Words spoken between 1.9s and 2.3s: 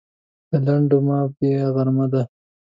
ده.